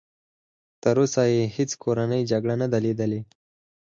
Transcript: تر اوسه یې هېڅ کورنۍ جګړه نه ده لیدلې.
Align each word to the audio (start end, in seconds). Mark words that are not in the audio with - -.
تر 0.83 0.95
اوسه 1.01 1.21
یې 1.33 1.43
هېڅ 1.55 1.71
کورنۍ 1.83 2.21
جګړه 2.31 2.55
نه 2.61 2.67
ده 2.71 2.79
لیدلې. 2.85 3.21